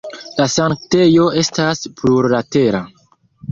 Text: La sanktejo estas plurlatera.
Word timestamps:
La 0.37 0.45
sanktejo 0.53 1.27
estas 1.43 1.85
plurlatera. 2.01 2.83